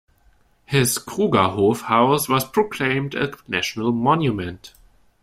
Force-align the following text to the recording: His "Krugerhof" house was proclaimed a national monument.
His 0.65 0.97
"Krugerhof" 0.97 1.81
house 1.83 2.27
was 2.27 2.43
proclaimed 2.43 3.13
a 3.13 3.35
national 3.47 3.91
monument. 3.91 4.73